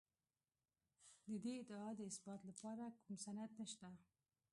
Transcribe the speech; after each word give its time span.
د 1.27 1.29
دې 1.43 1.51
ادعا 1.61 1.89
د 1.97 2.01
اثبات 2.09 2.41
لپاره 2.49 2.85
کوم 3.03 3.15
سند 3.25 3.51
نشته. 3.59 3.89